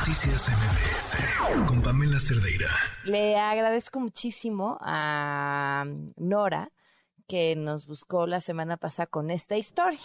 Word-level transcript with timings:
Noticias 0.00 0.48
MBS 0.48 1.68
con 1.68 1.82
Pamela 1.82 2.18
Cerdeira. 2.18 2.70
Le 3.04 3.36
agradezco 3.36 4.00
muchísimo 4.00 4.78
a 4.80 5.84
Nora 6.16 6.72
que 7.26 7.54
nos 7.54 7.86
buscó 7.86 8.26
la 8.26 8.40
semana 8.40 8.78
pasada 8.78 9.08
con 9.08 9.30
esta 9.30 9.58
historia. 9.58 10.00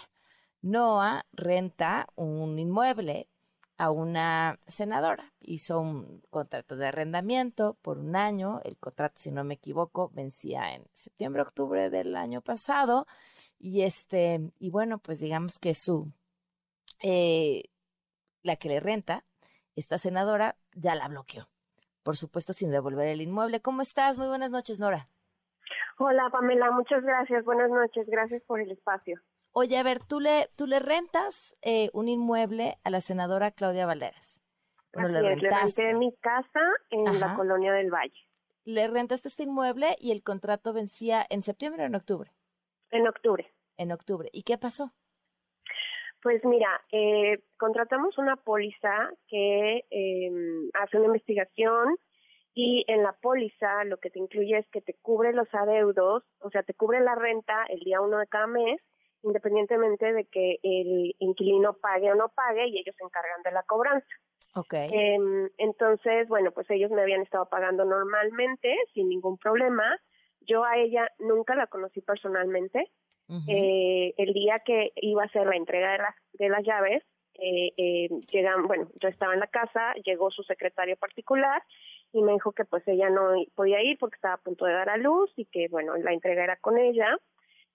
Noah 0.60 1.24
renta 1.32 2.08
un 2.14 2.58
inmueble 2.58 3.30
a 3.78 3.90
una 3.90 4.60
senadora. 4.66 5.32
Hizo 5.40 5.80
un 5.80 6.20
contrato 6.28 6.76
de 6.76 6.88
arrendamiento 6.88 7.78
por 7.80 7.96
un 7.96 8.16
año. 8.16 8.60
El 8.64 8.76
contrato, 8.76 9.14
si 9.16 9.30
no 9.30 9.44
me 9.44 9.54
equivoco, 9.54 10.10
vencía 10.10 10.74
en 10.74 10.84
septiembre, 10.92 11.40
octubre 11.40 11.88
del 11.88 12.16
año 12.16 12.42
pasado. 12.42 13.06
Y 13.58 13.80
este, 13.80 14.52
y 14.58 14.68
bueno, 14.68 14.98
pues 14.98 15.20
digamos 15.20 15.58
que 15.58 15.72
su 15.72 16.12
eh, 17.02 17.70
la 18.42 18.56
que 18.56 18.68
le 18.68 18.80
renta, 18.80 19.24
esta 19.76 19.98
senadora, 19.98 20.56
ya 20.74 20.94
la 20.94 21.08
bloqueó. 21.08 21.48
Por 22.02 22.16
supuesto, 22.16 22.52
sin 22.52 22.70
devolver 22.70 23.08
el 23.08 23.20
inmueble. 23.20 23.60
¿Cómo 23.60 23.82
estás? 23.82 24.18
Muy 24.18 24.28
buenas 24.28 24.50
noches, 24.50 24.80
Nora. 24.80 25.08
Hola, 25.98 26.28
Pamela. 26.30 26.70
Muchas 26.70 27.02
gracias. 27.02 27.44
Buenas 27.44 27.70
noches. 27.70 28.06
Gracias 28.08 28.42
por 28.44 28.60
el 28.60 28.70
espacio. 28.70 29.20
Oye, 29.52 29.78
a 29.78 29.82
ver, 29.82 30.04
tú 30.04 30.20
le, 30.20 30.50
tú 30.56 30.66
le 30.66 30.78
rentas 30.80 31.56
eh, 31.62 31.90
un 31.94 32.08
inmueble 32.08 32.78
a 32.84 32.90
la 32.90 33.00
senadora 33.00 33.50
Claudia 33.50 33.86
Valderas. 33.86 34.42
Bueno, 34.92 35.20
le, 35.20 35.34
renté 35.36 35.94
mi 35.94 36.14
casa 36.16 36.60
en 36.90 37.20
la 37.20 37.34
colonia 37.34 37.72
del 37.72 37.90
Valle. 37.90 38.28
Le 38.64 38.86
rentaste 38.88 39.28
este 39.28 39.44
inmueble 39.44 39.96
y 39.98 40.10
el 40.10 40.22
contrato 40.22 40.72
vencía 40.72 41.24
en 41.28 41.42
septiembre 41.42 41.84
o 41.84 41.86
en 41.86 41.94
octubre. 41.94 42.32
En 42.90 43.06
octubre. 43.06 43.52
En 43.76 43.92
octubre. 43.92 44.28
¿Y 44.32 44.42
qué 44.42 44.58
pasó? 44.58 44.92
Pues 46.22 46.44
mira, 46.44 46.82
eh, 46.92 47.38
contratamos 47.56 48.18
una 48.18 48.36
póliza 48.36 49.10
que 49.28 49.84
eh, 49.90 50.30
hace 50.74 50.96
una 50.96 51.06
investigación 51.06 51.96
y 52.54 52.84
en 52.88 53.02
la 53.02 53.12
póliza 53.12 53.84
lo 53.84 53.98
que 53.98 54.10
te 54.10 54.18
incluye 54.18 54.56
es 54.56 54.66
que 54.70 54.80
te 54.80 54.94
cubre 55.02 55.32
los 55.32 55.46
adeudos, 55.54 56.24
o 56.40 56.50
sea, 56.50 56.62
te 56.62 56.74
cubre 56.74 57.00
la 57.00 57.14
renta 57.14 57.64
el 57.68 57.80
día 57.80 58.00
uno 58.00 58.18
de 58.18 58.26
cada 58.26 58.46
mes, 58.46 58.80
independientemente 59.22 60.12
de 60.12 60.24
que 60.24 60.58
el 60.62 61.14
inquilino 61.18 61.74
pague 61.74 62.10
o 62.10 62.14
no 62.14 62.30
pague 62.30 62.66
y 62.68 62.78
ellos 62.78 62.94
se 62.96 63.04
encargan 63.04 63.42
de 63.42 63.52
la 63.52 63.62
cobranza. 63.64 64.08
Okay. 64.54 64.88
Eh, 64.90 65.50
entonces, 65.58 66.28
bueno, 66.28 66.50
pues 66.50 66.68
ellos 66.70 66.90
me 66.90 67.02
habían 67.02 67.20
estado 67.20 67.46
pagando 67.46 67.84
normalmente, 67.84 68.74
sin 68.94 69.10
ningún 69.10 69.36
problema. 69.36 69.84
Yo 70.40 70.64
a 70.64 70.78
ella 70.78 71.10
nunca 71.18 71.54
la 71.54 71.66
conocí 71.66 72.00
personalmente, 72.00 72.90
eh, 73.48 74.14
el 74.16 74.32
día 74.32 74.60
que 74.64 74.92
iba 74.96 75.24
a 75.24 75.28
ser 75.28 75.46
la 75.46 75.56
entrega 75.56 75.92
de 75.92 75.98
las, 75.98 76.14
de 76.34 76.48
las 76.48 76.64
llaves, 76.64 77.02
eh, 77.38 77.72
eh, 77.76 78.08
llegan, 78.30 78.62
bueno, 78.62 78.88
yo 79.00 79.08
estaba 79.08 79.34
en 79.34 79.40
la 79.40 79.46
casa, 79.46 79.94
llegó 80.04 80.30
su 80.30 80.42
secretario 80.42 80.96
particular 80.96 81.62
y 82.12 82.22
me 82.22 82.32
dijo 82.32 82.52
que 82.52 82.64
pues 82.64 82.86
ella 82.88 83.10
no 83.10 83.34
podía 83.54 83.82
ir 83.82 83.98
porque 83.98 84.16
estaba 84.16 84.34
a 84.34 84.42
punto 84.42 84.64
de 84.64 84.72
dar 84.72 84.88
a 84.88 84.96
luz 84.96 85.30
y 85.36 85.44
que 85.46 85.68
bueno, 85.68 85.96
la 85.96 86.12
entrega 86.12 86.44
era 86.44 86.56
con 86.56 86.78
ella. 86.78 87.18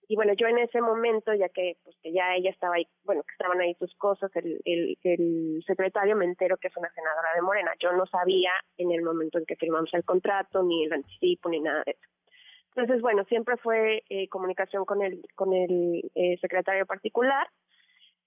Y 0.08 0.16
bueno, 0.16 0.34
yo 0.34 0.48
en 0.48 0.58
ese 0.58 0.82
momento, 0.82 1.34
ya 1.34 1.48
que 1.50 1.78
pues 1.84 1.96
que 2.02 2.12
ya 2.12 2.36
ella 2.36 2.50
estaba 2.50 2.76
ahí, 2.76 2.88
bueno, 3.04 3.24
que 3.24 3.32
estaban 3.32 3.62
ahí 3.62 3.76
sus 3.76 3.94
cosas, 3.96 4.30
el, 4.36 4.60
el, 4.66 4.98
el 5.04 5.64
secretario 5.66 6.16
me 6.18 6.26
entero 6.26 6.58
que 6.58 6.68
es 6.68 6.76
una 6.76 6.92
senadora 6.92 7.30
de 7.36 7.42
Morena. 7.42 7.72
Yo 7.80 7.94
no 7.94 8.06
sabía 8.08 8.52
en 8.78 8.92
el 8.92 9.04
momento 9.04 9.38
en 9.38 9.46
que 9.46 9.56
firmamos 9.56 9.94
el 9.94 10.04
contrato, 10.04 10.64
ni 10.64 10.84
el 10.86 10.94
anticipo, 10.94 11.50
ni 11.50 11.62
nada 11.62 11.84
de 11.86 11.92
eso. 11.92 12.21
Entonces, 12.76 13.02
bueno, 13.02 13.26
siempre 13.26 13.58
fue 13.58 14.04
eh, 14.10 14.30
comunicación 14.30 14.86
con 14.86 15.02
el, 15.02 15.22
con 15.36 15.54
el 15.54 16.10
eh, 16.16 16.38
secretario 16.40 16.86
particular. 16.86 17.48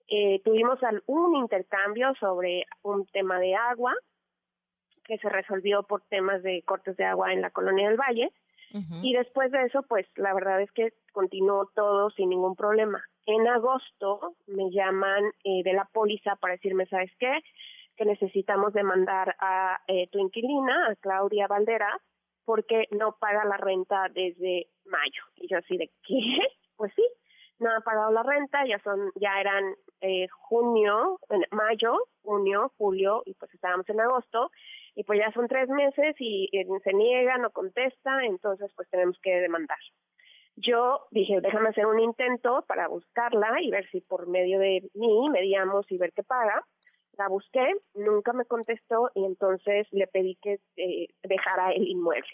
Eh, 0.06 0.42
tuvimos 0.44 0.78
un 1.06 1.34
intercambio 1.36 2.14
sobre 2.20 2.66
un 2.82 3.06
tema 3.06 3.38
de 3.38 3.54
agua 3.54 3.94
que 5.04 5.16
se 5.18 5.30
resolvió 5.30 5.82
por 5.84 6.02
temas 6.02 6.42
de 6.42 6.62
cortes 6.62 6.96
de 6.96 7.04
agua 7.04 7.32
en 7.32 7.40
la 7.40 7.50
colonia 7.50 7.88
del 7.88 7.98
Valle. 7.98 8.32
Y 9.02 9.12
después 9.12 9.52
de 9.52 9.62
eso, 9.66 9.84
pues 9.84 10.04
la 10.16 10.34
verdad 10.34 10.60
es 10.60 10.72
que 10.72 10.94
continuó 11.12 11.70
todo 11.76 12.10
sin 12.10 12.30
ningún 12.30 12.56
problema. 12.56 13.04
En 13.24 13.46
agosto 13.46 14.34
me 14.48 14.68
llaman 14.72 15.22
de 15.44 15.72
la 15.72 15.84
póliza 15.84 16.34
para 16.34 16.54
decirme, 16.54 16.84
¿sabes 16.86 17.12
qué? 17.20 17.38
Que 17.96 18.04
necesitamos 18.04 18.72
demandar 18.72 19.36
a 19.38 19.80
tu 20.10 20.18
inquilina, 20.18 20.88
a 20.88 20.96
Claudia 20.96 21.46
Valdera, 21.46 22.00
porque 22.44 22.86
no 22.90 23.16
paga 23.18 23.44
la 23.44 23.56
renta 23.56 24.08
desde 24.12 24.68
mayo. 24.84 25.22
Y 25.36 25.48
yo 25.48 25.58
así 25.58 25.76
de, 25.76 25.90
¿qué? 26.06 26.18
Pues 26.76 26.92
sí, 26.96 27.06
no 27.60 27.70
ha 27.70 27.80
pagado 27.80 28.10
la 28.10 28.24
renta, 28.24 28.66
ya 28.66 28.78
son, 28.80 29.12
ya 29.14 29.40
eran 29.40 29.64
eh, 30.00 30.26
junio, 30.28 31.20
mayo, 31.52 31.96
junio, 32.22 32.72
julio, 32.76 33.22
y 33.26 33.34
pues 33.34 33.52
estábamos 33.54 33.88
en 33.88 34.00
agosto, 34.00 34.50
y 34.94 35.04
pues 35.04 35.18
ya 35.18 35.32
son 35.32 35.48
tres 35.48 35.68
meses 35.68 36.14
y, 36.18 36.48
se 36.82 36.92
niega, 36.92 37.38
no 37.38 37.50
contesta, 37.50 38.24
entonces 38.24 38.72
pues 38.76 38.88
tenemos 38.90 39.18
que 39.20 39.40
demandar. 39.40 39.78
Yo 40.56 41.06
dije, 41.10 41.40
déjame 41.40 41.70
hacer 41.70 41.86
un 41.86 41.98
intento 41.98 42.64
para 42.68 42.86
buscarla 42.86 43.60
y 43.60 43.70
ver 43.70 43.88
si 43.90 44.00
por 44.00 44.28
medio 44.28 44.58
de 44.58 44.88
mí 44.94 45.28
medíamos 45.30 45.90
y 45.90 45.98
ver 45.98 46.12
qué 46.12 46.22
paga. 46.22 46.64
La 47.18 47.28
busqué, 47.28 47.64
nunca 47.94 48.32
me 48.32 48.44
contestó 48.44 49.10
y 49.14 49.24
entonces 49.24 49.86
le 49.92 50.06
pedí 50.06 50.36
que 50.42 50.60
eh, 50.76 51.08
dejara 51.22 51.72
el 51.72 51.86
inmueble. 51.86 52.28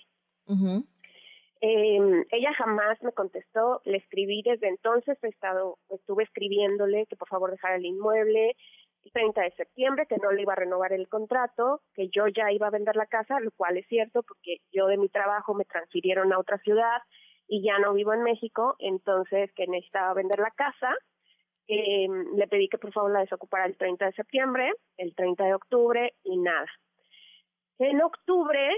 eh, 1.61 2.25
ella 2.31 2.55
jamás 2.55 3.03
me 3.03 3.13
contestó, 3.13 3.83
le 3.85 3.99
escribí 3.99 4.43
desde 4.43 4.69
entonces, 4.69 5.19
he 5.23 5.29
estado, 5.29 5.79
estuve 5.91 6.25
escribiéndole 6.25 7.07
que 7.07 7.17
por 7.17 7.29
favor 7.29 7.51
dejara 7.51 7.77
el 7.77 7.85
inmueble, 7.85 8.57
el 9.05 9.13
30 9.13 9.43
de 9.43 9.51
septiembre, 9.53 10.07
que 10.07 10.17
no 10.17 10.31
le 10.31 10.43
iba 10.43 10.55
a 10.55 10.57
renovar 10.57 10.93
el 10.93 11.09
contrato, 11.09 11.83
que 11.95 12.09
yo 12.09 12.27
ya 12.29 12.51
iba 12.51 12.67
a 12.67 12.71
vender 12.71 12.97
la 12.97 13.07
casa, 13.07 13.41
lo 13.41 13.51
cual 13.51 13.77
es 13.77 13.87
cierto 13.89 14.23
porque 14.23 14.59
yo 14.73 14.87
de 14.87 14.97
mi 14.97 15.09
trabajo 15.09 15.55
me 15.55 15.65
transfirieron 15.65 16.33
a 16.33 16.39
otra 16.39 16.59
ciudad 16.59 17.03
y 17.47 17.63
ya 17.63 17.79
no 17.79 17.93
vivo 17.93 18.15
en 18.15 18.23
México, 18.23 18.77
entonces 18.79 19.53
que 19.55 19.67
necesitaba 19.67 20.15
vender 20.15 20.39
la 20.39 20.53
casa 20.53 20.95
eh, 21.71 22.09
le 22.35 22.49
pedí 22.49 22.69
que 22.69 22.79
por 22.79 22.93
favor 22.93 23.13
la 23.13 23.21
desocupara 23.21 23.65
el 23.65 23.77
30 23.77 24.07
de 24.07 24.13
septiembre, 24.13 24.73
el 24.97 25.15
30 25.15 25.45
de 25.45 25.55
octubre 25.55 26.15
y 26.25 26.37
nada. 26.37 26.67
En 27.79 28.03
octubre, 28.03 28.71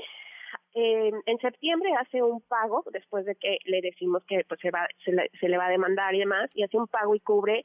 eh, 0.74 1.10
en 1.26 1.38
septiembre 1.38 1.90
hace 1.98 2.22
un 2.22 2.42
pago, 2.42 2.84
después 2.92 3.24
de 3.24 3.34
que 3.36 3.58
le 3.64 3.80
decimos 3.80 4.22
que 4.24 4.44
pues, 4.46 4.60
se, 4.60 4.70
va, 4.70 4.86
se, 5.04 5.48
le, 5.48 5.56
va 5.56 5.66
a 5.66 5.70
demandar 5.70 6.14
y 6.14 6.18
demás, 6.18 6.50
y 6.54 6.62
hace 6.62 6.76
un 6.76 6.86
pago 6.86 7.14
y 7.14 7.20
cubre 7.20 7.64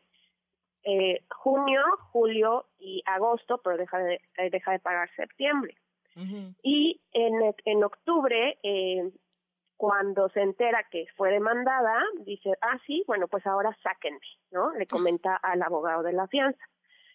eh, 0.83 1.21
junio, 1.29 1.81
julio 2.11 2.65
y 2.79 3.03
agosto, 3.05 3.59
pero 3.61 3.75
deja 3.77 3.99
de, 3.99 4.21
deja 4.49 4.71
de 4.71 4.79
pagar 4.79 5.09
septiembre. 5.15 5.75
Y 6.63 6.99
en, 7.11 7.53
en 7.65 7.83
octubre 7.83 8.57
eh, 8.63 9.11
cuando 9.77 10.27
se 10.29 10.41
entera 10.41 10.83
que 10.89 11.05
fue 11.15 11.31
demandada, 11.31 12.03
dice, 12.21 12.53
ah, 12.61 12.79
sí, 12.85 13.03
bueno, 13.07 13.27
pues 13.27 13.45
ahora 13.45 13.77
sáquenme, 13.83 14.19
¿no? 14.51 14.71
Le 14.73 14.87
comenta 14.87 15.35
al 15.35 15.61
abogado 15.61 16.03
de 16.03 16.13
la 16.13 16.27
fianza. 16.27 16.63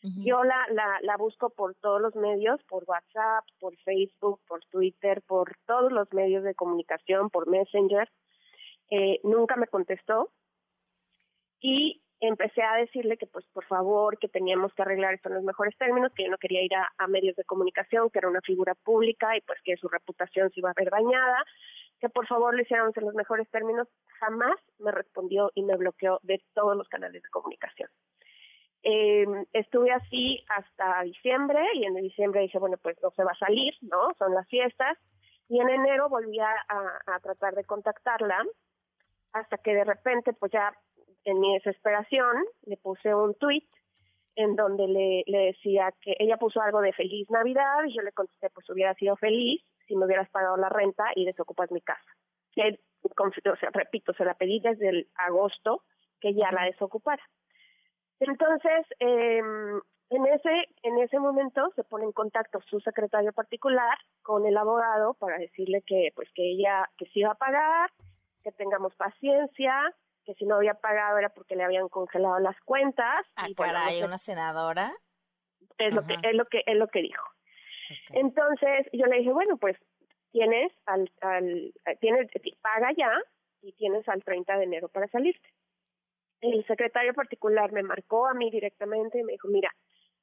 Yo 0.04 0.42
la, 0.42 0.66
la, 0.70 0.98
la 1.02 1.16
busco 1.16 1.50
por 1.50 1.76
todos 1.76 2.00
los 2.00 2.16
medios, 2.16 2.60
por 2.64 2.82
WhatsApp, 2.88 3.44
por 3.60 3.76
Facebook, 3.84 4.40
por 4.48 4.64
Twitter, 4.64 5.22
por 5.22 5.56
todos 5.64 5.92
los 5.92 6.12
medios 6.12 6.42
de 6.42 6.56
comunicación, 6.56 7.30
por 7.30 7.48
Messenger. 7.48 8.10
Eh, 8.90 9.20
nunca 9.22 9.54
me 9.54 9.68
contestó. 9.68 10.32
Y 11.60 12.02
empecé 12.18 12.62
a 12.62 12.74
decirle 12.78 13.16
que, 13.16 13.28
pues, 13.28 13.46
por 13.52 13.64
favor, 13.66 14.18
que 14.18 14.28
teníamos 14.28 14.74
que 14.74 14.82
arreglar 14.82 15.14
esto 15.14 15.28
en 15.28 15.36
los 15.36 15.44
mejores 15.44 15.76
términos, 15.78 16.12
que 16.16 16.24
yo 16.24 16.30
no 16.30 16.38
quería 16.38 16.64
ir 16.64 16.74
a, 16.74 16.92
a 16.98 17.06
medios 17.06 17.36
de 17.36 17.44
comunicación, 17.44 18.10
que 18.10 18.18
era 18.18 18.28
una 18.28 18.40
figura 18.40 18.74
pública 18.74 19.36
y, 19.36 19.40
pues, 19.42 19.60
que 19.62 19.76
su 19.76 19.86
reputación 19.86 20.50
se 20.50 20.58
iba 20.58 20.70
a 20.70 20.74
ver 20.76 20.90
dañada 20.90 21.44
que 22.02 22.08
por 22.08 22.26
favor 22.26 22.52
lo 22.52 22.60
hiciéramos 22.60 22.96
en 22.96 23.04
los 23.04 23.14
mejores 23.14 23.48
términos, 23.50 23.86
jamás 24.18 24.56
me 24.80 24.90
respondió 24.90 25.52
y 25.54 25.62
me 25.62 25.76
bloqueó 25.76 26.18
de 26.24 26.42
todos 26.52 26.76
los 26.76 26.88
canales 26.88 27.22
de 27.22 27.28
comunicación. 27.28 27.88
Eh, 28.82 29.24
estuve 29.52 29.92
así 29.92 30.44
hasta 30.48 31.02
diciembre 31.04 31.60
y 31.74 31.84
en 31.84 31.94
diciembre 31.94 32.41
dije, 32.41 32.58
bueno, 32.58 32.76
pues 32.82 32.97
no 33.00 33.12
se 33.12 33.22
va 33.22 33.30
a 33.30 33.38
salir, 33.38 33.72
¿no? 33.82 34.09
Son 34.18 34.34
las 34.34 34.48
fiestas. 34.48 34.98
Y 35.48 35.60
en 35.60 35.68
enero 35.68 36.09
volví 36.09 36.41
a, 36.41 36.53
a 37.06 37.21
tratar 37.21 37.54
de 37.54 37.62
contactarla 37.65 38.44
hasta 39.32 39.59
que 39.59 39.72
de 39.72 39.84
repente, 39.84 40.32
pues 40.32 40.50
ya 40.50 40.77
en 41.24 41.38
mi 41.38 41.54
desesperación, 41.54 42.44
le 42.66 42.78
puse 42.78 43.15
un 43.15 43.36
tweet 43.36 43.68
en 44.34 44.56
donde 44.56 44.88
le, 44.88 45.22
le 45.28 45.38
decía 45.53 45.94
que 46.00 46.16
ella 46.18 46.36
puso 46.36 46.60
algo 46.60 46.80
de 46.80 46.92
feliz 46.94 47.30
Navidad 47.30 47.84
y 47.86 47.94
yo 47.94 48.03
le 48.03 48.10
contesté, 48.10 48.50
pues 48.50 48.68
hubiera 48.71 48.92
sido 48.94 49.15
feliz 49.15 49.62
si 49.92 49.97
me 49.98 50.06
hubieras 50.06 50.30
pagado 50.30 50.56
la 50.56 50.71
renta 50.71 51.04
y 51.15 51.27
desocupas 51.27 51.71
mi 51.71 51.83
casa. 51.83 52.00
Que, 52.53 52.80
o 53.03 53.56
sea, 53.56 53.68
repito, 53.74 54.15
se 54.15 54.24
la 54.24 54.33
pedí 54.33 54.59
desde 54.59 54.89
el 54.89 55.09
agosto 55.16 55.83
que 56.18 56.33
ya 56.33 56.50
la 56.50 56.65
desocupara. 56.65 57.22
Entonces, 58.18 58.86
eh, 59.00 59.42
en 60.09 60.27
ese 60.27 60.68
en 60.83 60.98
ese 60.98 61.18
momento 61.18 61.72
se 61.77 61.84
pone 61.84 62.04
en 62.04 62.12
contacto 62.12 62.60
su 62.71 62.80
secretario 62.80 63.33
particular 63.34 63.98
con 64.22 64.47
el 64.47 64.56
abogado 64.56 65.15
para 65.15 65.36
decirle 65.36 65.83
que 65.86 66.10
pues 66.15 66.28
que 66.34 66.53
ella 66.53 66.89
que 66.97 67.04
sí 67.06 67.21
iba 67.21 67.33
a 67.33 67.34
pagar, 67.34 67.91
que 68.42 68.53
tengamos 68.53 68.94
paciencia, 68.94 69.74
que 70.24 70.34
si 70.34 70.47
no 70.47 70.54
había 70.54 70.74
pagado 70.74 71.18
era 71.18 71.28
porque 71.30 71.56
le 71.56 71.65
habían 71.65 71.89
congelado 71.89 72.39
las 72.39 72.59
cuentas. 72.60 73.21
Ah, 73.36 73.48
y, 73.48 73.54
caray, 73.54 74.03
una 74.03 74.18
senadora. 74.18 74.92
Es 75.77 75.92
lo 75.92 76.06
que 76.06 76.15
es 76.22 76.34
lo 76.34 76.47
que 76.47 76.62
es 76.65 76.77
lo 76.77 76.89
que 76.89 77.03
dijo. 77.03 77.31
Entonces 78.10 78.86
yo 78.92 79.06
le 79.06 79.18
dije, 79.18 79.33
bueno, 79.33 79.56
pues 79.56 79.77
tienes 80.30 80.72
al, 80.86 81.10
al 81.21 81.72
tienes, 82.00 82.30
paga 82.60 82.92
ya 82.97 83.12
y 83.60 83.72
tienes 83.72 84.09
al 84.09 84.24
30 84.24 84.59
de 84.59 84.65
enero 84.65 84.89
para 84.89 85.06
salirte. 85.09 85.48
El 86.41 86.66
secretario 86.66 87.15
particular 87.15 87.71
me 87.72 87.83
marcó 87.83 88.27
a 88.27 88.34
mí 88.34 88.50
directamente 88.50 89.21
y 89.21 89.22
me 89.22 89.33
dijo, 89.33 89.48
mira, 89.48 89.72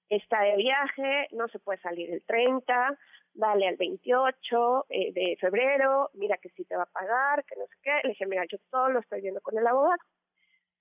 está 0.10 0.42
de 0.42 0.58
viaje, 0.58 1.28
no 1.32 1.48
se 1.48 1.60
puede 1.60 1.80
salir 1.80 2.12
el 2.12 2.24
30, 2.24 2.98
dale 3.34 3.68
al 3.68 3.78
28 3.78 4.86
eh, 4.90 5.14
de 5.14 5.38
febrero, 5.40 6.10
mira 6.14 6.38
que 6.38 6.50
sí 6.50 6.66
te 6.66 6.76
va 6.76 6.84
a 6.84 6.88
pagar, 6.88 7.46
que 7.46 7.56
no 7.56 7.66
sé 7.68 7.76
qué. 7.82 8.02
Le 8.04 8.10
dije, 8.10 8.26
mira, 8.26 8.44
yo 8.52 8.58
todo 8.70 8.90
lo 8.90 9.00
estoy 9.00 9.22
viendo 9.22 9.40
con 9.42 9.58
el 9.58 9.66
abogado. 9.66 10.02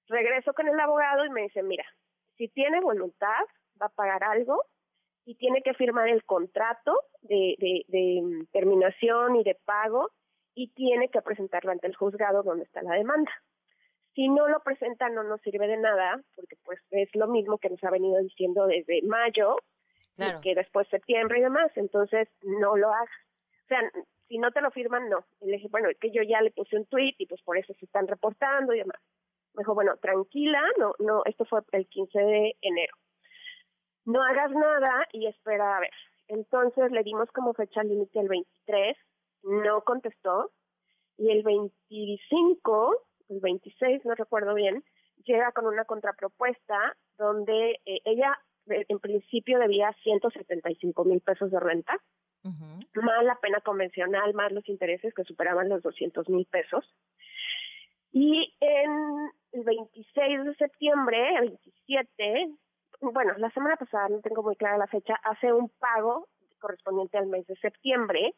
Regreso 0.08 0.54
con 0.54 0.66
el 0.66 0.80
abogado 0.80 1.24
y 1.24 1.30
me 1.30 1.42
dice, 1.42 1.62
mira, 1.62 1.84
si 2.36 2.48
tiene 2.48 2.80
voluntad, 2.80 3.44
va 3.80 3.86
a 3.86 3.90
pagar 3.90 4.24
algo 4.24 4.64
y 5.28 5.34
tiene 5.34 5.60
que 5.60 5.74
firmar 5.74 6.08
el 6.08 6.24
contrato 6.24 7.02
de, 7.20 7.54
de, 7.58 7.84
de 7.88 8.22
mm, 8.22 8.46
terminación 8.50 9.36
y 9.36 9.44
de 9.44 9.58
pago 9.66 10.10
y 10.54 10.68
tiene 10.68 11.10
que 11.10 11.20
presentarlo 11.20 11.70
ante 11.70 11.86
el 11.86 11.94
juzgado 11.94 12.42
donde 12.42 12.64
está 12.64 12.80
la 12.80 12.94
demanda. 12.94 13.30
Si 14.14 14.26
no 14.30 14.48
lo 14.48 14.60
presenta 14.60 15.10
no 15.10 15.22
nos 15.24 15.42
sirve 15.42 15.66
de 15.66 15.76
nada, 15.76 16.18
porque 16.34 16.56
pues 16.64 16.80
es 16.92 17.14
lo 17.14 17.26
mismo 17.26 17.58
que 17.58 17.68
nos 17.68 17.84
ha 17.84 17.90
venido 17.90 18.18
diciendo 18.22 18.66
desde 18.66 19.02
mayo, 19.02 19.56
que 20.42 20.54
después 20.54 20.88
septiembre 20.88 21.40
y 21.40 21.42
demás, 21.42 21.70
entonces 21.76 22.26
no 22.42 22.76
lo 22.76 22.88
hagas. 22.88 23.10
O 23.64 23.68
sea, 23.68 23.82
si 24.28 24.38
no 24.38 24.50
te 24.50 24.62
lo 24.62 24.70
firman, 24.70 25.10
no. 25.10 25.26
Y 25.42 25.50
le 25.50 25.56
dije, 25.58 25.68
bueno, 25.70 25.90
es 25.90 25.98
que 25.98 26.10
yo 26.10 26.22
ya 26.22 26.40
le 26.40 26.52
puse 26.52 26.74
un 26.74 26.86
tweet 26.86 27.14
y 27.18 27.26
pues 27.26 27.42
por 27.42 27.58
eso 27.58 27.74
se 27.74 27.84
están 27.84 28.08
reportando 28.08 28.72
y 28.72 28.78
demás. 28.78 28.98
Me 29.52 29.60
dijo, 29.60 29.74
bueno, 29.74 29.94
tranquila, 29.98 30.62
no, 30.78 30.94
no, 30.98 31.22
esto 31.26 31.44
fue 31.44 31.60
el 31.72 31.86
15 31.86 32.18
de 32.18 32.56
enero. 32.62 32.96
No 34.08 34.22
hagas 34.22 34.50
nada 34.52 35.06
y 35.12 35.26
espera 35.26 35.76
a 35.76 35.80
ver. 35.80 35.92
Entonces 36.28 36.90
le 36.92 37.02
dimos 37.02 37.30
como 37.30 37.52
fecha 37.52 37.82
límite 37.82 38.18
el 38.18 38.28
23, 38.28 38.96
no 39.42 39.82
contestó, 39.82 40.50
y 41.18 41.30
el 41.30 41.42
25 41.42 43.04
el 43.28 43.40
26, 43.40 44.06
no 44.06 44.14
recuerdo 44.14 44.54
bien, 44.54 44.82
llega 45.24 45.52
con 45.52 45.66
una 45.66 45.84
contrapropuesta 45.84 46.96
donde 47.18 47.80
eh, 47.84 48.00
ella 48.06 48.38
eh, 48.70 48.86
en 48.88 48.98
principio 48.98 49.58
debía 49.58 49.94
175 50.02 51.04
mil 51.04 51.20
pesos 51.20 51.50
de 51.50 51.60
renta, 51.60 51.94
más 52.94 53.24
la 53.24 53.38
pena 53.42 53.60
convencional, 53.60 54.32
más 54.32 54.52
los 54.52 54.66
intereses 54.70 55.12
que 55.12 55.24
superaban 55.24 55.68
los 55.68 55.82
200 55.82 56.30
mil 56.30 56.46
pesos. 56.46 56.82
Y 58.10 58.56
en 58.60 59.30
el 59.52 59.64
26 59.64 60.44
de 60.46 60.54
septiembre, 60.54 61.36
el 61.42 61.50
27, 61.50 62.54
bueno, 63.00 63.34
la 63.38 63.50
semana 63.50 63.76
pasada, 63.76 64.08
no 64.08 64.20
tengo 64.20 64.42
muy 64.42 64.56
clara 64.56 64.78
la 64.78 64.86
fecha, 64.86 65.14
hace 65.22 65.52
un 65.52 65.68
pago 65.78 66.28
correspondiente 66.58 67.18
al 67.18 67.26
mes 67.26 67.46
de 67.46 67.56
septiembre 67.56 68.34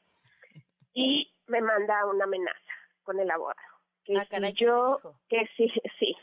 y 0.93 1.33
me 1.47 1.61
manda 1.61 2.07
una 2.07 2.25
amenaza 2.25 2.73
con 3.03 3.19
el 3.19 3.31
abogado 3.31 3.81
que 4.05 4.17
ah, 4.19 4.27
si 4.29 4.65
yo, 4.65 5.01
que 5.29 5.49
sí, 5.57 5.69
sí, 5.99 6.17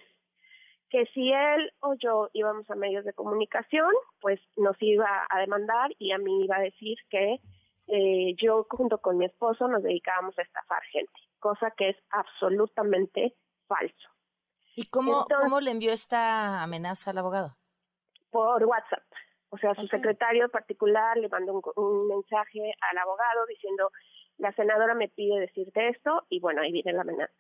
que 0.89 1.05
si 1.13 1.31
él 1.31 1.71
o 1.79 1.95
yo 1.95 2.29
íbamos 2.33 2.69
a 2.69 2.75
medios 2.75 3.05
de 3.05 3.13
comunicación, 3.13 3.89
pues 4.21 4.39
nos 4.55 4.75
iba 4.79 5.25
a 5.29 5.39
demandar 5.39 5.91
y 5.99 6.11
a 6.11 6.17
mí 6.17 6.43
iba 6.43 6.57
a 6.57 6.61
decir 6.61 6.97
que 7.09 7.39
eh, 7.87 8.35
yo 8.41 8.65
junto 8.69 8.99
con 8.99 9.17
mi 9.17 9.25
esposo 9.25 9.67
nos 9.67 9.83
dedicábamos 9.83 10.37
a 10.37 10.41
estafar 10.41 10.83
gente, 10.91 11.19
cosa 11.39 11.71
que 11.71 11.89
es 11.89 11.97
absolutamente 12.09 13.35
falso. 13.67 14.09
¿Y 14.75 14.89
cómo, 14.89 15.25
cómo 15.25 15.59
le 15.59 15.71
envió 15.71 15.91
esta 15.91 16.61
amenaza 16.61 17.11
al 17.11 17.17
abogado? 17.17 17.57
Por 18.37 18.63
WhatsApp. 18.65 19.01
O 19.49 19.57
sea, 19.57 19.73
su 19.73 19.87
secretario 19.87 20.47
particular 20.49 21.17
le 21.17 21.27
mandó 21.27 21.59
un, 21.75 22.07
mensaje 22.07 22.71
al 22.81 22.97
abogado 22.99 23.47
diciendo, 23.47 23.89
la 24.37 24.51
senadora 24.51 24.93
me 24.93 25.07
pide 25.07 25.39
decirte 25.39 25.89
esto 25.89 26.23
y 26.29 26.39
bueno, 26.39 26.61
ahí 26.61 26.71
viene 26.71 26.93
la 26.93 27.01
amenaza. 27.01 27.33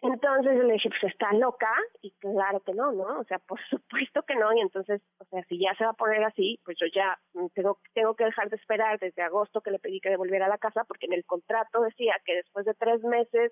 Entonces 0.00 0.64
le 0.64 0.74
dije, 0.74 0.90
pues 0.90 1.12
está 1.12 1.32
loca, 1.32 1.72
y 2.02 2.12
claro 2.20 2.60
que 2.60 2.72
no, 2.72 2.92
¿no? 2.92 3.18
O 3.18 3.24
sea, 3.24 3.40
por 3.40 3.58
supuesto 3.68 4.22
que 4.22 4.36
no, 4.36 4.54
y 4.54 4.60
entonces, 4.60 5.02
o 5.18 5.24
sea, 5.24 5.42
si 5.48 5.58
ya 5.58 5.74
se 5.74 5.82
va 5.82 5.90
a 5.90 5.94
poner 5.94 6.22
así, 6.22 6.60
pues 6.64 6.78
yo 6.78 6.86
ya 6.94 7.18
tengo, 7.52 7.80
tengo 7.94 8.14
que 8.14 8.26
dejar 8.26 8.48
de 8.48 8.54
esperar 8.54 9.00
desde 9.00 9.22
agosto 9.22 9.60
que 9.60 9.72
le 9.72 9.80
pedí 9.80 9.98
que 9.98 10.10
devolviera 10.10 10.46
a 10.46 10.50
la 10.50 10.58
casa, 10.58 10.84
porque 10.84 11.06
en 11.06 11.14
el 11.14 11.24
contrato 11.24 11.80
decía 11.80 12.14
que 12.24 12.36
después 12.36 12.64
de 12.64 12.74
tres 12.74 13.02
meses 13.02 13.50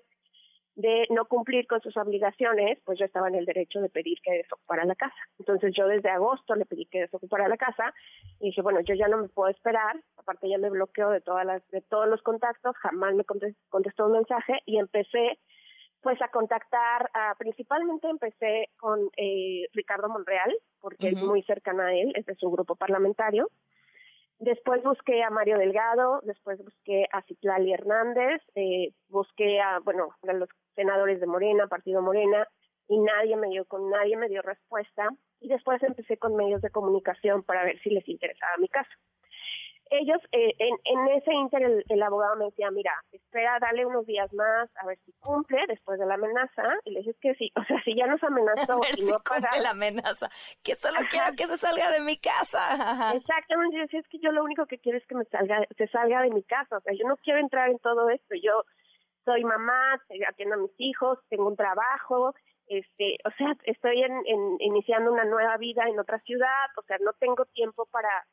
de 0.75 1.05
no 1.09 1.25
cumplir 1.25 1.67
con 1.67 1.81
sus 1.81 1.95
obligaciones, 1.97 2.79
pues 2.83 2.97
yo 2.97 3.05
estaba 3.05 3.27
en 3.27 3.35
el 3.35 3.45
derecho 3.45 3.79
de 3.79 3.89
pedir 3.89 4.19
que 4.23 4.31
desocupara 4.31 4.85
la 4.85 4.95
casa. 4.95 5.15
Entonces 5.37 5.73
yo 5.75 5.87
desde 5.87 6.09
agosto 6.09 6.55
le 6.55 6.65
pedí 6.65 6.85
que 6.85 7.01
desocupara 7.01 7.47
la 7.47 7.57
casa 7.57 7.93
y 8.39 8.47
dije, 8.47 8.61
bueno, 8.61 8.81
yo 8.81 8.95
ya 8.95 9.07
no 9.07 9.17
me 9.17 9.29
puedo 9.29 9.49
esperar, 9.49 10.01
aparte 10.17 10.49
ya 10.49 10.57
me 10.57 10.69
bloqueó 10.69 11.09
de 11.09 11.21
todas 11.21 11.45
las 11.45 11.67
de 11.69 11.81
todos 11.81 12.07
los 12.07 12.21
contactos, 12.23 12.75
jamás 12.77 13.13
me 13.13 13.23
contestó 13.23 14.07
un 14.07 14.13
mensaje 14.13 14.61
y 14.65 14.77
empecé 14.77 15.37
pues 16.01 16.21
a 16.21 16.27
contactar, 16.27 17.09
principalmente 17.37 18.09
empecé 18.09 18.69
con 18.77 19.09
eh, 19.15 19.67
Ricardo 19.71 20.09
Monreal, 20.09 20.53
porque 20.81 21.09
es 21.09 21.23
muy 21.23 21.43
cercana 21.43 21.87
a 21.87 21.93
él, 21.93 22.11
es 22.15 22.25
de 22.25 22.35
su 22.35 22.51
grupo 22.51 22.75
parlamentario. 22.75 23.49
Después 24.37 24.83
busqué 24.83 25.23
a 25.23 25.29
Mario 25.29 25.55
Delgado, 25.57 26.19
después 26.23 26.61
busqué 26.61 27.07
a 27.13 27.21
Citlali 27.21 27.71
Hernández, 27.71 28.41
eh, 28.55 28.91
busqué 29.07 29.61
a, 29.61 29.79
bueno, 29.79 30.09
a 30.27 30.33
los 30.33 30.49
senadores 30.75 31.19
de 31.19 31.27
Morena, 31.27 31.67
Partido 31.67 32.01
Morena, 32.01 32.47
y 32.87 32.99
nadie 32.99 33.35
me 33.37 33.47
dio, 33.49 33.65
con 33.65 33.89
nadie 33.89 34.17
me 34.17 34.29
dio 34.29 34.41
respuesta. 34.41 35.09
Y 35.39 35.49
después 35.49 35.81
empecé 35.83 36.17
con 36.17 36.35
medios 36.35 36.61
de 36.61 36.69
comunicación 36.69 37.43
para 37.43 37.65
ver 37.65 37.79
si 37.81 37.89
les 37.89 38.07
interesaba 38.07 38.57
mi 38.57 38.69
caso 38.69 38.91
ellos, 39.93 40.19
eh, 40.31 40.53
en, 40.57 40.75
en, 40.85 41.07
ese 41.17 41.33
inter, 41.33 41.83
el, 41.87 42.03
abogado 42.03 42.35
me 42.35 42.45
decía, 42.45 42.71
mira, 42.71 42.91
espera, 43.11 43.57
dale 43.59 43.85
unos 43.85 44.05
días 44.05 44.31
más, 44.33 44.69
a 44.77 44.85
ver 44.85 44.97
si 45.05 45.13
cumple 45.19 45.59
después 45.67 45.99
de 45.99 46.05
la 46.05 46.15
amenaza. 46.15 46.63
Y 46.85 46.91
le 46.91 46.99
dije 46.99 47.15
que 47.21 47.35
sí, 47.35 47.51
o 47.55 47.63
sea, 47.63 47.81
si 47.83 47.95
ya 47.95 48.07
nos 48.07 48.23
amenazó 48.23 48.81
y 48.97 49.03
no 49.03 49.19
paga. 49.19 49.49
la 49.61 49.71
amenaza, 49.71 50.29
que 50.63 50.75
solo 50.75 50.99
quiero 51.09 51.35
que 51.35 51.45
se 51.47 51.57
salga 51.57 51.91
de 51.91 52.01
mi 52.01 52.17
casa. 52.17 53.13
Exactamente, 53.15 53.77
yo 53.77 53.83
decía, 53.83 53.99
es 53.99 54.07
que 54.07 54.19
yo 54.19 54.31
lo 54.31 54.43
único 54.43 54.65
que 54.65 54.79
quiero 54.79 54.97
es 54.97 55.05
que 55.05 55.15
me 55.15 55.25
salga, 55.25 55.65
se 55.77 55.87
salga 55.87 56.21
de 56.21 56.31
mi 56.31 56.43
casa, 56.43 56.77
o 56.77 56.81
sea, 56.81 56.93
yo 56.93 57.07
no 57.07 57.17
quiero 57.17 57.39
entrar 57.39 57.69
en 57.69 57.79
todo 57.79 58.09
esto, 58.09 58.35
yo 58.41 58.63
soy 59.25 59.43
mamá, 59.43 60.01
atiendo 60.27 60.55
a 60.55 60.59
mis 60.59 60.73
hijos, 60.77 61.19
tengo 61.29 61.47
un 61.47 61.55
trabajo, 61.55 62.33
este, 62.67 63.17
o 63.25 63.31
sea, 63.37 63.55
estoy 63.65 64.03
en, 64.03 64.13
en, 64.25 64.57
iniciando 64.59 65.11
una 65.11 65.25
nueva 65.25 65.57
vida 65.57 65.87
en 65.87 65.99
otra 65.99 66.19
ciudad, 66.19 66.67
o 66.77 66.83
sea, 66.83 66.97
no 66.99 67.13
tengo 67.13 67.45
tiempo 67.45 67.85
para 67.91 68.25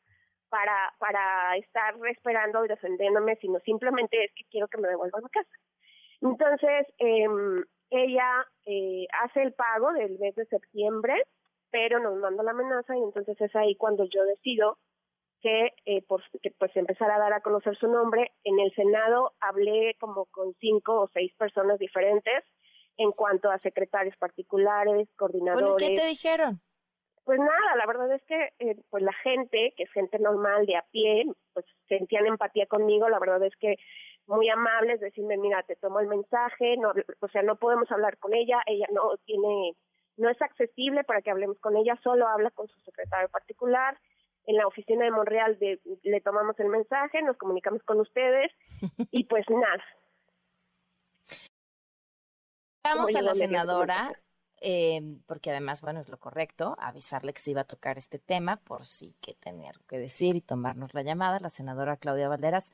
para, 0.51 0.93
para 0.99 1.55
estar 1.55 1.95
esperando 2.09 2.65
y 2.65 2.67
defendiéndome, 2.67 3.37
sino 3.37 3.59
simplemente 3.61 4.25
es 4.25 4.31
que 4.35 4.43
quiero 4.51 4.67
que 4.67 4.79
me 4.79 4.89
devuelvan 4.89 5.23
a 5.23 5.29
casa. 5.29 5.55
Entonces, 6.19 6.87
eh, 6.99 7.25
ella 7.89 8.45
eh, 8.65 9.07
hace 9.23 9.43
el 9.43 9.53
pago 9.53 9.93
del 9.93 10.19
mes 10.19 10.35
de 10.35 10.45
septiembre, 10.47 11.23
pero 11.71 11.99
nos 11.99 12.17
manda 12.17 12.43
la 12.43 12.51
amenaza 12.51 12.97
y 12.97 12.99
entonces 12.99 13.39
es 13.39 13.55
ahí 13.55 13.75
cuando 13.75 14.03
yo 14.03 14.25
decido 14.25 14.77
que, 15.41 15.73
eh, 15.85 16.01
por, 16.03 16.21
que 16.41 16.51
pues 16.51 16.75
empezar 16.75 17.11
a 17.11 17.19
dar 17.19 17.33
a 17.33 17.41
conocer 17.41 17.75
su 17.77 17.87
nombre. 17.87 18.31
En 18.43 18.59
el 18.59 18.73
Senado 18.73 19.33
hablé 19.39 19.95
como 19.99 20.25
con 20.25 20.53
cinco 20.59 21.01
o 21.01 21.09
seis 21.13 21.33
personas 21.35 21.79
diferentes 21.79 22.43
en 22.97 23.11
cuanto 23.11 23.49
a 23.49 23.59
secretarios 23.59 24.15
particulares, 24.17 25.09
coordinadores. 25.17 25.87
¿qué 25.87 25.95
te 25.95 26.07
dijeron? 26.07 26.61
Pues 27.23 27.39
nada, 27.39 27.75
la 27.77 27.85
verdad 27.85 28.11
es 28.13 28.23
que 28.23 28.49
eh, 28.59 28.77
pues 28.89 29.03
la 29.03 29.13
gente, 29.13 29.73
que 29.77 29.83
es 29.83 29.91
gente 29.91 30.17
normal 30.19 30.65
de 30.65 30.75
a 30.75 30.85
pie, 30.91 31.25
pues 31.53 31.65
sentían 31.87 32.25
empatía 32.25 32.65
conmigo, 32.65 33.09
la 33.09 33.19
verdad 33.19 33.43
es 33.43 33.55
que 33.57 33.77
muy 34.27 34.49
amables, 34.49 34.99
decirme, 34.99 35.37
mira, 35.37 35.61
te 35.63 35.75
tomo 35.75 35.99
el 35.99 36.07
mensaje, 36.07 36.77
no, 36.77 36.93
o 37.19 37.27
sea, 37.27 37.43
no 37.43 37.57
podemos 37.57 37.91
hablar 37.91 38.17
con 38.17 38.33
ella, 38.33 38.61
ella 38.65 38.87
no 38.91 39.17
tiene, 39.25 39.75
no 40.17 40.29
es 40.29 40.41
accesible 40.41 41.03
para 41.03 41.21
que 41.21 41.31
hablemos 41.31 41.59
con 41.59 41.75
ella, 41.75 41.97
solo 42.03 42.27
habla 42.27 42.49
con 42.51 42.67
su 42.67 42.79
secretario 42.81 43.29
particular, 43.29 43.97
en 44.45 44.55
la 44.55 44.67
oficina 44.67 45.05
de 45.05 45.11
Monreal 45.11 45.57
de, 45.59 45.79
le 46.03 46.21
tomamos 46.21 46.59
el 46.59 46.67
mensaje, 46.67 47.21
nos 47.21 47.37
comunicamos 47.37 47.83
con 47.83 47.99
ustedes 47.99 48.51
y 49.11 49.25
pues 49.25 49.45
nada. 49.49 49.83
Vamos 52.83 53.15
a 53.15 53.21
la 53.21 53.33
senadora 53.33 54.11
eh, 54.63 55.01
porque 55.25 55.49
además, 55.49 55.81
bueno, 55.81 56.01
es 56.01 56.09
lo 56.09 56.19
correcto, 56.19 56.75
avisarle 56.79 57.33
que 57.33 57.41
se 57.41 57.49
iba 57.49 57.61
a 57.61 57.65
tocar 57.65 57.97
este 57.97 58.19
tema 58.19 58.57
por 58.57 58.85
si 58.85 59.15
que 59.19 59.33
tenía 59.33 59.71
algo 59.71 59.83
que 59.87 59.97
decir 59.97 60.35
y 60.35 60.41
tomarnos 60.41 60.93
la 60.93 61.01
llamada, 61.01 61.39
la 61.39 61.49
senadora 61.49 61.97
Claudia 61.97 62.29
Valderas. 62.29 62.71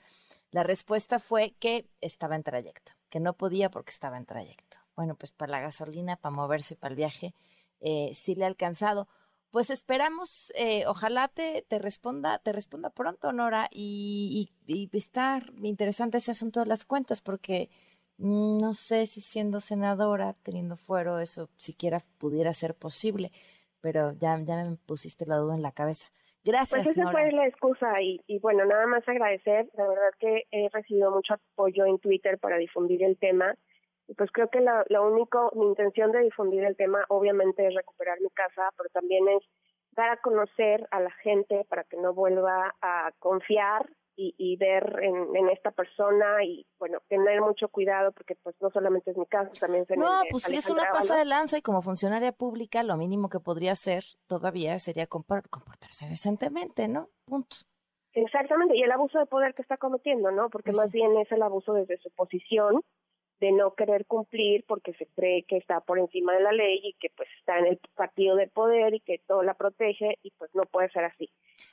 La 0.51 0.63
respuesta 0.63 1.19
fue 1.19 1.55
que 1.59 1.87
estaba 2.01 2.35
en 2.35 2.43
trayecto, 2.43 2.91
que 3.09 3.21
no 3.21 3.33
podía 3.33 3.69
porque 3.69 3.91
estaba 3.91 4.17
en 4.17 4.25
trayecto. 4.25 4.79
Bueno, 4.97 5.15
pues 5.15 5.31
para 5.31 5.53
la 5.53 5.61
gasolina, 5.61 6.17
para 6.17 6.35
moverse, 6.35 6.75
para 6.75 6.91
el 6.91 6.97
viaje, 6.97 7.33
eh, 7.79 8.11
sí 8.13 8.35
le 8.35 8.43
ha 8.43 8.47
alcanzado. 8.47 9.07
Pues 9.51 9.69
esperamos, 9.69 10.51
eh, 10.55 10.85
ojalá 10.87 11.29
te, 11.29 11.65
te, 11.67 11.79
responda, 11.79 12.39
te 12.39 12.51
responda 12.51 12.89
pronto, 12.89 13.31
Nora, 13.31 13.69
y, 13.71 14.51
y, 14.67 14.73
y 14.73 14.97
está 14.97 15.41
interesante 15.63 16.17
ese 16.17 16.31
asunto 16.31 16.59
de 16.59 16.65
las 16.65 16.85
cuentas, 16.85 17.21
porque 17.21 17.69
no 18.17 18.73
sé 18.73 19.05
si 19.05 19.21
siendo 19.21 19.59
senadora, 19.59 20.35
teniendo 20.43 20.75
fuero, 20.75 21.19
eso 21.19 21.49
siquiera 21.55 22.01
pudiera 22.17 22.51
ser 22.53 22.75
posible, 22.75 23.31
pero 23.79 24.13
ya, 24.13 24.37
ya 24.41 24.63
me 24.63 24.75
pusiste 24.75 25.25
la 25.25 25.37
duda 25.37 25.55
en 25.55 25.61
la 25.61 25.71
cabeza. 25.71 26.09
Gracias. 26.43 26.83
Pues 26.83 26.97
esa 26.97 27.11
fue 27.11 27.31
la 27.31 27.45
excusa 27.45 28.01
y, 28.01 28.21
y 28.25 28.39
bueno, 28.39 28.65
nada 28.65 28.87
más 28.87 29.07
agradecer, 29.07 29.69
la 29.77 29.87
verdad 29.87 30.11
que 30.19 30.43
he 30.51 30.69
recibido 30.69 31.11
mucho 31.11 31.35
apoyo 31.35 31.85
en 31.85 31.99
Twitter 31.99 32.37
para 32.39 32.57
difundir 32.57 33.03
el 33.03 33.17
tema 33.17 33.55
pues 34.15 34.31
creo 34.31 34.49
que 34.49 34.61
la, 34.61 34.85
lo 34.89 35.07
único, 35.07 35.51
mi 35.55 35.65
intención 35.65 36.11
de 36.11 36.19
difundir 36.19 36.63
el 36.63 36.75
tema 36.75 37.03
obviamente 37.09 37.67
es 37.67 37.75
recuperar 37.75 38.21
mi 38.21 38.29
casa, 38.29 38.69
pero 38.77 38.89
también 38.89 39.27
es 39.27 39.43
dar 39.91 40.09
a 40.09 40.21
conocer 40.21 40.87
a 40.91 40.99
la 41.01 41.11
gente 41.23 41.65
para 41.69 41.83
que 41.83 41.97
no 41.97 42.13
vuelva 42.13 42.75
a 42.81 43.11
confiar 43.19 43.89
y, 44.15 44.33
y 44.37 44.57
ver 44.57 44.99
en, 45.03 45.35
en, 45.35 45.49
esta 45.49 45.71
persona 45.71 46.43
y 46.43 46.65
bueno 46.79 46.99
tener 47.07 47.39
mucho 47.39 47.69
cuidado 47.69 48.11
porque 48.11 48.35
pues 48.35 48.55
no 48.59 48.71
solamente 48.71 49.11
es 49.11 49.17
mi 49.17 49.27
casa 49.27 49.51
también 49.59 49.85
se 49.85 49.95
no 49.95 50.21
pues 50.31 50.43
si 50.43 50.55
es 50.55 50.69
una 50.71 50.91
pasa 50.91 51.15
de 51.15 51.25
lanza 51.25 51.59
y 51.59 51.61
como 51.61 51.83
funcionaria 51.83 52.31
pública 52.31 52.81
lo 52.81 52.97
mínimo 52.97 53.29
que 53.29 53.39
podría 53.39 53.73
hacer 53.73 54.03
todavía 54.25 54.79
sería 54.79 55.05
comportarse 55.05 56.07
decentemente 56.07 56.87
no 56.87 57.09
punto. 57.25 57.57
Exactamente 58.13 58.75
y 58.75 58.81
el 58.81 58.91
abuso 58.91 59.19
de 59.19 59.27
poder 59.27 59.53
que 59.53 59.61
está 59.61 59.77
cometiendo 59.77 60.31
no 60.31 60.49
porque 60.49 60.71
pues 60.71 60.77
más 60.77 60.91
bien 60.91 61.15
es 61.17 61.31
el 61.31 61.43
abuso 61.43 61.73
desde 61.73 61.97
su 61.99 62.09
posición 62.09 62.81
de 63.39 63.51
no 63.51 63.75
querer 63.75 64.05
cumplir 64.05 64.65
porque 64.67 64.93
se 64.93 65.05
cree 65.07 65.43
que 65.43 65.57
está 65.57 65.79
por 65.81 65.99
encima 65.99 66.33
de 66.33 66.41
la 66.41 66.51
ley 66.51 66.79
y 66.83 66.93
que 66.93 67.09
pues 67.15 67.29
está 67.39 67.59
en 67.59 67.67
el 67.67 67.79
partido 67.95 68.35
de 68.35 68.47
poder 68.47 68.95
y 68.95 68.99
que 68.99 69.19
todo 69.27 69.43
la 69.43 69.53
protege 69.53 70.17
y 70.23 70.31
pues 70.31 70.53
no 70.55 70.63
puede 70.63 70.89
ser 70.89 71.03
así. 71.03 71.29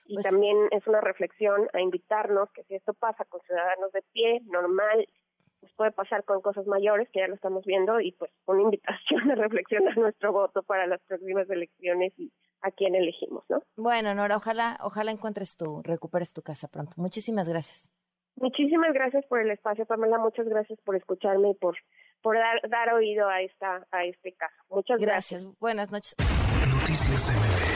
Y 0.06 0.14
pues 0.14 0.26
también 0.26 0.56
es 0.70 0.86
una 0.86 1.00
reflexión 1.00 1.68
a 1.72 1.80
invitarnos 1.80 2.50
que 2.52 2.64
si 2.64 2.74
esto 2.74 2.92
pasa 2.94 3.24
con 3.24 3.40
ciudadanos 3.42 3.92
de 3.92 4.02
pie, 4.12 4.40
normal, 4.44 5.06
pues 5.60 5.72
puede 5.76 5.92
pasar 5.92 6.24
con 6.24 6.42
cosas 6.42 6.66
mayores, 6.66 7.08
que 7.10 7.20
ya 7.20 7.28
lo 7.28 7.34
estamos 7.34 7.64
viendo, 7.64 7.98
y 8.00 8.12
pues 8.12 8.30
una 8.46 8.62
invitación 8.62 9.30
a 9.30 9.34
reflexionar 9.34 9.96
nuestro 9.96 10.32
voto 10.32 10.62
para 10.62 10.86
las 10.86 11.00
próximas 11.02 11.48
elecciones 11.48 12.12
y 12.18 12.30
a 12.60 12.70
quién 12.70 12.94
elegimos, 12.94 13.44
¿no? 13.48 13.62
Bueno, 13.76 14.14
Nora, 14.14 14.36
ojalá, 14.36 14.78
ojalá 14.82 15.10
encuentres 15.10 15.56
tu, 15.56 15.82
recuperes 15.82 16.32
tu 16.32 16.42
casa 16.42 16.68
pronto. 16.68 16.92
Muchísimas 16.96 17.48
gracias. 17.48 17.93
Muchísimas 18.36 18.92
gracias 18.92 19.24
por 19.26 19.40
el 19.40 19.50
espacio, 19.50 19.86
Pamela. 19.86 20.18
Muchas 20.18 20.48
gracias 20.48 20.78
por 20.84 20.96
escucharme 20.96 21.50
y 21.50 21.54
por, 21.54 21.76
por 22.22 22.36
dar, 22.36 22.68
dar 22.68 22.92
oído 22.94 23.28
a 23.28 23.40
esta 23.42 23.86
a 23.90 24.00
este 24.02 24.32
caso. 24.32 24.54
Muchas 24.68 25.00
gracias. 25.00 25.44
Gracias. 25.44 25.60
Buenas 25.60 25.90
noches. 25.90 26.16
Noticias 26.18 27.30
MBS 27.30 27.73